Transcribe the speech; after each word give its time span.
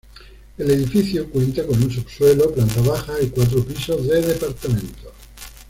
El 0.57 0.71
edificio 0.71 1.29
cuenta 1.29 1.63
con 1.63 1.83
un 1.83 1.91
subsuelo, 1.91 2.51
planta 2.51 2.81
baja 2.81 3.21
y 3.21 3.27
cuatro 3.29 3.63
pisos 3.63 4.07
de 4.07 4.19
departamentos. 4.23 5.13